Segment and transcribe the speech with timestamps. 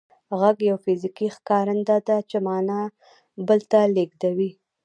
[0.39, 2.81] غږ یو فزیکي ښکارنده ده چې معنا
[3.47, 4.51] بل ته لېږدوي